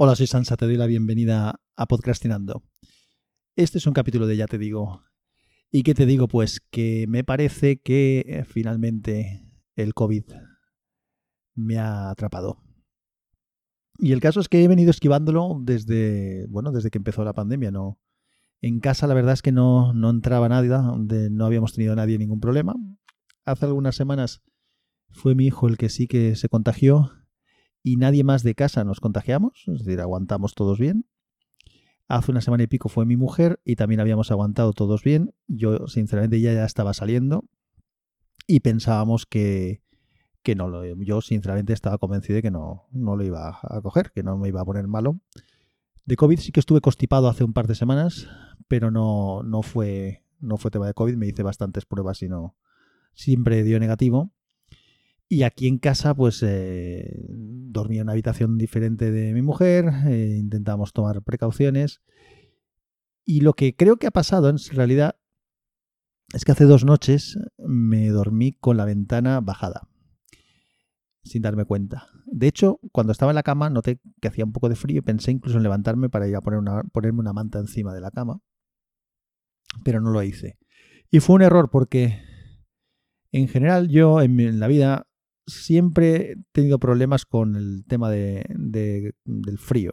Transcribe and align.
Hola, 0.00 0.14
soy 0.14 0.28
Sansa, 0.28 0.56
te 0.56 0.64
doy 0.64 0.76
la 0.76 0.86
bienvenida 0.86 1.60
a 1.74 1.86
Podcastinando. 1.86 2.62
Este 3.56 3.78
es 3.78 3.86
un 3.88 3.94
capítulo 3.94 4.28
de 4.28 4.36
Ya 4.36 4.46
te 4.46 4.56
digo. 4.56 5.02
¿Y 5.72 5.82
qué 5.82 5.92
te 5.92 6.06
digo? 6.06 6.28
Pues 6.28 6.60
que 6.70 7.06
me 7.08 7.24
parece 7.24 7.80
que 7.80 8.20
eh, 8.20 8.44
finalmente 8.44 9.44
el 9.74 9.94
COVID 9.94 10.22
me 11.56 11.78
ha 11.78 12.10
atrapado. 12.10 12.62
Y 13.98 14.12
el 14.12 14.20
caso 14.20 14.38
es 14.38 14.48
que 14.48 14.62
he 14.62 14.68
venido 14.68 14.92
esquivándolo 14.92 15.58
desde, 15.60 16.46
bueno, 16.46 16.70
desde 16.70 16.90
que 16.90 16.98
empezó 16.98 17.24
la 17.24 17.32
pandemia, 17.32 17.72
¿no? 17.72 17.98
En 18.60 18.78
casa 18.78 19.08
la 19.08 19.14
verdad 19.14 19.32
es 19.32 19.42
que 19.42 19.50
no, 19.50 19.92
no 19.94 20.10
entraba 20.10 20.48
nadie, 20.48 20.70
no 21.28 21.44
habíamos 21.44 21.72
tenido 21.72 21.96
nadie 21.96 22.18
ningún 22.18 22.38
problema. 22.38 22.76
Hace 23.44 23.66
algunas 23.66 23.96
semanas 23.96 24.44
fue 25.10 25.34
mi 25.34 25.46
hijo 25.46 25.66
el 25.66 25.76
que 25.76 25.88
sí 25.88 26.06
que 26.06 26.36
se 26.36 26.48
contagió 26.48 27.10
y 27.82 27.96
nadie 27.96 28.24
más 28.24 28.42
de 28.42 28.54
casa 28.54 28.84
nos 28.84 29.00
contagiamos, 29.00 29.64
es 29.66 29.84
decir, 29.84 30.00
aguantamos 30.00 30.54
todos 30.54 30.78
bien. 30.78 31.06
Hace 32.08 32.30
una 32.30 32.40
semana 32.40 32.62
y 32.62 32.66
pico 32.66 32.88
fue 32.88 33.04
mi 33.04 33.16
mujer 33.16 33.60
y 33.64 33.76
también 33.76 34.00
habíamos 34.00 34.30
aguantado 34.30 34.72
todos 34.72 35.02
bien. 35.02 35.34
Yo, 35.46 35.86
sinceramente, 35.88 36.40
ya, 36.40 36.54
ya 36.54 36.64
estaba 36.64 36.94
saliendo 36.94 37.44
y 38.46 38.60
pensábamos 38.60 39.26
que, 39.26 39.82
que 40.42 40.54
no 40.54 40.68
lo. 40.68 40.84
Yo, 41.02 41.20
sinceramente, 41.20 41.74
estaba 41.74 41.98
convencido 41.98 42.36
de 42.36 42.42
que 42.42 42.50
no, 42.50 42.88
no 42.92 43.16
lo 43.16 43.24
iba 43.24 43.60
a 43.62 43.80
coger, 43.82 44.10
que 44.12 44.22
no 44.22 44.38
me 44.38 44.48
iba 44.48 44.62
a 44.62 44.64
poner 44.64 44.88
malo. 44.88 45.20
De 46.06 46.16
COVID 46.16 46.38
sí 46.38 46.52
que 46.52 46.60
estuve 46.60 46.80
constipado 46.80 47.28
hace 47.28 47.44
un 47.44 47.52
par 47.52 47.66
de 47.66 47.74
semanas, 47.74 48.28
pero 48.66 48.90
no, 48.90 49.42
no, 49.42 49.62
fue, 49.62 50.24
no 50.40 50.56
fue 50.56 50.70
tema 50.70 50.86
de 50.86 50.94
COVID. 50.94 51.16
Me 51.16 51.26
hice 51.26 51.42
bastantes 51.42 51.84
pruebas 51.84 52.22
y 52.22 52.28
no. 52.28 52.56
Siempre 53.12 53.62
dio 53.62 53.78
negativo. 53.78 54.32
Y 55.28 55.42
aquí 55.42 55.68
en 55.68 55.78
casa, 55.78 56.14
pues 56.14 56.42
eh, 56.42 57.26
dormía 57.28 58.00
en 58.00 58.06
una 58.06 58.12
habitación 58.12 58.56
diferente 58.56 59.10
de 59.10 59.34
mi 59.34 59.42
mujer, 59.42 59.90
eh, 60.06 60.36
intentamos 60.38 60.94
tomar 60.94 61.22
precauciones. 61.22 62.00
Y 63.24 63.42
lo 63.42 63.52
que 63.52 63.76
creo 63.76 63.98
que 63.98 64.06
ha 64.06 64.10
pasado 64.10 64.48
en 64.48 64.56
realidad 64.72 65.16
es 66.32 66.44
que 66.44 66.52
hace 66.52 66.64
dos 66.64 66.84
noches 66.84 67.38
me 67.58 68.08
dormí 68.08 68.52
con 68.52 68.78
la 68.78 68.86
ventana 68.86 69.40
bajada, 69.40 69.88
sin 71.24 71.42
darme 71.42 71.66
cuenta. 71.66 72.08
De 72.24 72.46
hecho, 72.46 72.80
cuando 72.90 73.12
estaba 73.12 73.30
en 73.30 73.36
la 73.36 73.42
cama 73.42 73.68
noté 73.68 74.00
que 74.22 74.28
hacía 74.28 74.46
un 74.46 74.52
poco 74.52 74.70
de 74.70 74.76
frío 74.76 74.98
y 74.98 75.02
pensé 75.02 75.30
incluso 75.30 75.58
en 75.58 75.62
levantarme 75.62 76.08
para 76.08 76.26
ir 76.26 76.36
a 76.36 76.40
poner 76.40 76.58
una, 76.58 76.82
ponerme 76.84 77.20
una 77.20 77.34
manta 77.34 77.58
encima 77.58 77.92
de 77.92 78.00
la 78.00 78.10
cama, 78.10 78.40
pero 79.84 80.00
no 80.00 80.10
lo 80.10 80.22
hice. 80.22 80.58
Y 81.10 81.20
fue 81.20 81.36
un 81.36 81.42
error 81.42 81.70
porque 81.70 82.22
en 83.32 83.48
general 83.48 83.88
yo 83.88 84.22
en 84.22 84.58
la 84.58 84.68
vida 84.68 85.07
siempre 85.48 86.32
he 86.32 86.36
tenido 86.52 86.78
problemas 86.78 87.24
con 87.24 87.56
el 87.56 87.84
tema 87.86 88.10
de, 88.10 88.44
del 89.24 89.58
frío. 89.58 89.92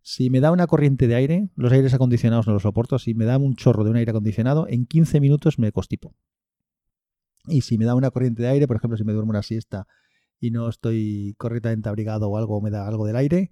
Si 0.00 0.30
me 0.30 0.40
da 0.40 0.50
una 0.50 0.66
corriente 0.66 1.06
de 1.06 1.14
aire, 1.14 1.50
los 1.54 1.72
aires 1.72 1.94
acondicionados 1.94 2.46
no 2.46 2.54
los 2.54 2.62
soporto. 2.62 2.98
Si 2.98 3.14
me 3.14 3.24
da 3.24 3.38
un 3.38 3.54
chorro 3.54 3.84
de 3.84 3.90
un 3.90 3.96
aire 3.96 4.10
acondicionado, 4.10 4.66
en 4.68 4.86
15 4.86 5.20
minutos 5.20 5.58
me 5.58 5.70
constipo. 5.70 6.14
Y 7.46 7.62
si 7.62 7.78
me 7.78 7.84
da 7.84 7.94
una 7.94 8.10
corriente 8.10 8.42
de 8.42 8.48
aire, 8.48 8.66
por 8.66 8.76
ejemplo, 8.76 8.96
si 8.96 9.04
me 9.04 9.12
duermo 9.12 9.30
una 9.30 9.42
siesta 9.42 9.86
y 10.40 10.50
no 10.50 10.68
estoy 10.68 11.34
correctamente 11.38 11.88
abrigado 11.88 12.28
o 12.28 12.36
algo, 12.36 12.60
me 12.60 12.70
da 12.70 12.86
algo 12.86 13.06
del 13.06 13.16
aire, 13.16 13.50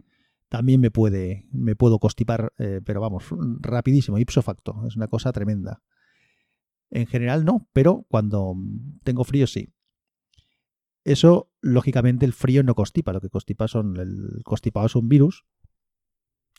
también 0.48 0.80
me 0.80 0.90
puede, 0.90 1.46
me 1.52 1.76
puedo 1.76 1.98
constipar, 2.00 2.52
eh, 2.58 2.80
pero 2.84 3.00
vamos, 3.00 3.24
rapidísimo, 3.60 4.18
ipso 4.18 4.42
facto. 4.42 4.84
Es 4.86 4.96
una 4.96 5.06
cosa 5.06 5.32
tremenda. 5.32 5.82
En 6.90 7.06
general 7.06 7.44
no, 7.44 7.68
pero 7.72 8.06
cuando 8.08 8.54
tengo 9.04 9.22
frío 9.22 9.46
sí. 9.46 9.72
Eso, 11.10 11.50
lógicamente, 11.60 12.24
el 12.24 12.32
frío 12.32 12.62
no 12.62 12.76
constipa. 12.76 13.12
Lo 13.12 13.20
que 13.20 13.30
constipa 13.30 13.66
son. 13.66 13.96
El 13.96 14.44
es 14.84 14.94
un 14.94 15.08
virus. 15.08 15.44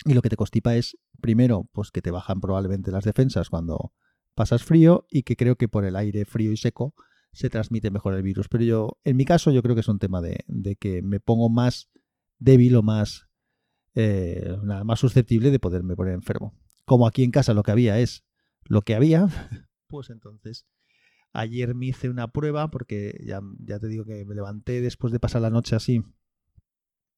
Y 0.03 0.13
lo 0.13 0.21
que 0.21 0.29
te 0.29 0.35
constipa 0.35 0.75
es, 0.75 0.97
primero, 1.21 1.69
pues 1.71 1.91
que 1.91 2.01
te 2.01 2.11
bajan 2.11 2.41
probablemente 2.41 2.91
las 2.91 3.05
defensas 3.05 3.49
cuando 3.49 3.93
pasas 4.35 4.63
frío. 4.63 5.05
Y 5.09 5.23
que 5.23 5.37
creo 5.37 5.55
que 5.55 5.69
por 5.69 5.85
el 5.85 5.95
aire 5.95 6.25
frío 6.25 6.51
y 6.51 6.57
seco 6.57 6.95
se 7.31 7.49
transmite 7.49 7.91
mejor 7.91 8.13
el 8.13 8.23
virus. 8.23 8.49
Pero 8.49 8.65
yo, 8.65 8.99
en 9.05 9.15
mi 9.15 9.23
caso, 9.23 9.51
yo 9.51 9.63
creo 9.63 9.73
que 9.73 9.81
es 9.81 9.87
un 9.87 9.99
tema 9.99 10.21
de, 10.21 10.43
que 10.77 11.01
me 11.01 11.21
pongo 11.21 11.49
más 11.49 11.89
débil 12.37 12.75
o 12.75 12.83
más. 12.83 13.29
Eh, 13.95 14.57
nada 14.63 14.83
más 14.83 14.99
susceptible 14.99 15.49
de 15.49 15.59
poderme 15.59 15.95
poner 15.95 16.13
enfermo. 16.13 16.57
Como 16.83 17.07
aquí 17.07 17.23
en 17.23 17.31
casa 17.31 17.53
lo 17.53 17.63
que 17.63 17.71
había 17.71 17.99
es 17.99 18.25
lo 18.63 18.81
que 18.81 18.95
había, 18.95 19.27
pues 19.87 20.09
entonces 20.09 20.65
Ayer 21.33 21.75
me 21.75 21.87
hice 21.87 22.09
una 22.09 22.27
prueba 22.27 22.69
porque 22.69 23.21
ya, 23.25 23.41
ya 23.59 23.79
te 23.79 23.87
digo 23.87 24.05
que 24.05 24.25
me 24.25 24.35
levanté 24.35 24.81
después 24.81 25.13
de 25.13 25.19
pasar 25.19 25.41
la 25.41 25.49
noche 25.49 25.75
así 25.75 26.03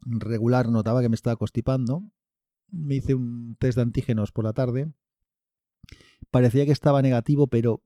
regular, 0.05 0.69
notaba 0.69 1.01
que 1.01 1.09
me 1.09 1.15
estaba 1.15 1.35
constipando. 1.35 2.03
Me 2.69 2.95
hice 2.95 3.15
un 3.15 3.55
test 3.59 3.75
de 3.75 3.83
antígenos 3.83 4.31
por 4.31 4.45
la 4.45 4.53
tarde. 4.53 4.91
Parecía 6.31 6.65
que 6.65 6.71
estaba 6.71 7.01
negativo, 7.01 7.47
pero 7.47 7.81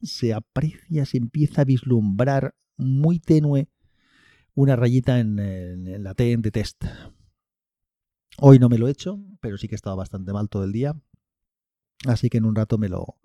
se 0.00 0.32
aprecia, 0.32 1.04
se 1.04 1.18
empieza 1.18 1.62
a 1.62 1.64
vislumbrar 1.64 2.54
muy 2.76 3.18
tenue 3.18 3.68
una 4.54 4.76
rayita 4.76 5.18
en, 5.18 6.02
la 6.02 6.14
T 6.14 6.36
de 6.36 6.50
test. 6.50 6.84
Hoy 8.38 8.58
no 8.58 8.68
me 8.68 8.78
lo 8.78 8.86
he 8.86 8.92
hecho, 8.92 9.20
pero 9.40 9.56
sí 9.56 9.68
que 9.68 9.74
he 9.74 9.76
estado 9.76 9.96
bastante 9.96 10.32
mal 10.32 10.48
todo 10.48 10.64
el 10.64 10.72
día. 10.72 10.94
Así 12.06 12.28
que 12.28 12.38
en 12.38 12.44
un 12.44 12.54
rato 12.54 12.78
me 12.78 12.88
lo, 12.88 13.18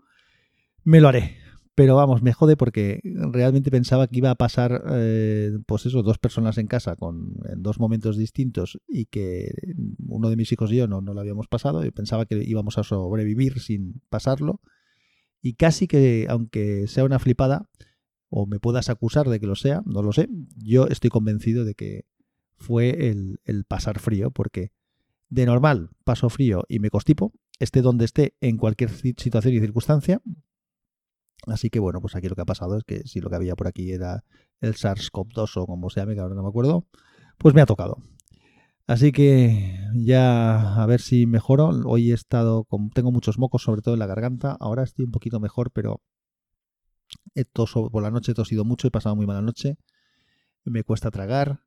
me 0.83 0.99
lo 0.99 1.09
haré. 1.09 1.37
Pero 1.75 1.95
vamos, 1.95 2.21
me 2.21 2.33
jode 2.33 2.55
porque 2.55 2.99
realmente 3.03 3.71
pensaba 3.71 4.07
que 4.07 4.17
iba 4.17 4.29
a 4.29 4.35
pasar, 4.35 4.83
eh, 4.91 5.57
pues 5.65 5.87
eso, 5.87 6.03
dos 6.03 6.19
personas 6.19 6.59
en 6.59 6.67
casa 6.67 6.95
con, 6.95 7.33
en 7.49 7.63
dos 7.63 7.79
momentos 7.79 8.15
distintos 8.15 8.79
y 8.87 9.05
que 9.05 9.51
uno 10.05 10.29
de 10.29 10.35
mis 10.35 10.51
hijos 10.51 10.71
y 10.71 10.75
yo 10.75 10.87
no, 10.87 11.01
no 11.01 11.15
lo 11.15 11.19
habíamos 11.19 11.47
pasado. 11.47 11.83
y 11.83 11.89
pensaba 11.89 12.25
que 12.27 12.43
íbamos 12.43 12.77
a 12.77 12.83
sobrevivir 12.83 13.59
sin 13.59 14.01
pasarlo. 14.09 14.61
Y 15.41 15.55
casi 15.55 15.87
que, 15.87 16.27
aunque 16.29 16.87
sea 16.87 17.05
una 17.05 17.19
flipada, 17.19 17.67
o 18.29 18.45
me 18.45 18.59
puedas 18.59 18.89
acusar 18.89 19.27
de 19.27 19.39
que 19.39 19.47
lo 19.47 19.55
sea, 19.55 19.81
no 19.85 20.01
lo 20.03 20.13
sé, 20.13 20.29
yo 20.57 20.87
estoy 20.87 21.09
convencido 21.09 21.65
de 21.65 21.75
que 21.75 22.05
fue 22.55 23.09
el, 23.09 23.39
el 23.45 23.65
pasar 23.65 23.99
frío, 23.99 24.31
porque 24.31 24.71
de 25.29 25.45
normal 25.45 25.89
paso 26.03 26.29
frío 26.29 26.63
y 26.67 26.79
me 26.79 26.89
constipo, 26.89 27.33
esté 27.59 27.81
donde 27.81 28.05
esté, 28.05 28.35
en 28.41 28.57
cualquier 28.57 28.91
situación 28.91 29.53
y 29.53 29.59
circunstancia, 29.59 30.21
Así 31.47 31.69
que 31.69 31.79
bueno, 31.79 31.99
pues 32.01 32.15
aquí 32.15 32.27
lo 32.29 32.35
que 32.35 32.41
ha 32.41 32.45
pasado 32.45 32.77
es 32.77 32.83
que 32.83 33.03
si 33.03 33.19
lo 33.19 33.29
que 33.29 33.35
había 33.35 33.55
por 33.55 33.67
aquí 33.67 33.91
era 33.91 34.23
el 34.61 34.75
SARS-CoV-2 34.75 35.57
o 35.57 35.65
como 35.65 35.89
se 35.89 35.99
llame, 35.99 36.15
que 36.15 36.21
ahora 36.21 36.35
no 36.35 36.43
me 36.43 36.49
acuerdo, 36.49 36.87
pues 37.37 37.53
me 37.53 37.61
ha 37.61 37.65
tocado. 37.65 37.97
Así 38.85 39.11
que 39.13 39.79
ya 39.95 40.81
a 40.81 40.85
ver 40.85 40.99
si 40.99 41.25
mejoro. 41.25 41.69
Hoy 41.85 42.11
he 42.11 42.13
estado 42.13 42.65
con, 42.65 42.89
tengo 42.89 43.11
muchos 43.11 43.37
mocos, 43.37 43.63
sobre 43.63 43.81
todo 43.81 43.95
en 43.95 43.99
la 43.99 44.07
garganta. 44.07 44.57
Ahora 44.59 44.83
estoy 44.83 45.05
un 45.05 45.11
poquito 45.11 45.39
mejor, 45.39 45.71
pero 45.71 46.01
he 47.35 47.45
toso, 47.45 47.89
por 47.89 48.03
la 48.03 48.11
noche 48.11 48.31
he 48.31 48.35
tosido 48.35 48.65
mucho, 48.65 48.87
he 48.87 48.91
pasado 48.91 49.15
muy 49.15 49.25
mala 49.25 49.41
noche. 49.41 49.77
Me 50.65 50.83
cuesta 50.83 51.11
tragar. 51.11 51.61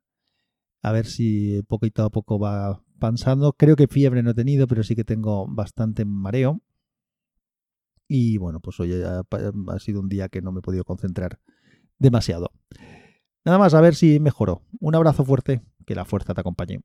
A 0.83 0.91
ver 0.91 1.07
si 1.07 1.63
poquito 1.63 2.03
a 2.03 2.09
poco 2.11 2.39
va 2.39 2.83
pasando. 2.99 3.53
Creo 3.53 3.75
que 3.75 3.87
fiebre 3.87 4.21
no 4.21 4.31
he 4.31 4.35
tenido, 4.35 4.67
pero 4.67 4.83
sí 4.83 4.95
que 4.95 5.03
tengo 5.03 5.47
bastante 5.47 6.05
mareo. 6.05 6.61
Y 8.07 8.37
bueno, 8.37 8.59
pues 8.59 8.79
hoy 8.79 9.01
ha, 9.03 9.21
ha 9.21 9.79
sido 9.79 9.99
un 9.99 10.09
día 10.09 10.29
que 10.29 10.41
no 10.41 10.51
me 10.51 10.59
he 10.59 10.61
podido 10.61 10.83
concentrar 10.83 11.39
demasiado. 11.99 12.51
Nada 13.43 13.57
más, 13.57 13.73
a 13.73 13.81
ver 13.81 13.95
si 13.95 14.19
mejoró. 14.19 14.61
Un 14.79 14.95
abrazo 14.95 15.23
fuerte, 15.23 15.61
que 15.85 15.95
la 15.95 16.05
fuerza 16.05 16.33
te 16.33 16.41
acompañe. 16.41 16.81